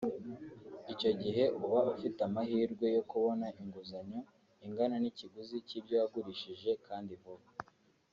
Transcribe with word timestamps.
icyo 0.93 1.11
gihe 1.21 1.43
uba 1.63 1.79
ufite 1.93 2.19
amahirwe 2.27 2.85
yo 2.95 3.01
kubona 3.11 3.45
inguzanyo 3.61 4.19
ingana 4.65 4.95
n’ikiguzi 4.99 5.55
cy’ibyo 5.67 5.95
wagurishije 6.01 6.71
kandi 6.87 7.13
vuba 7.23 7.47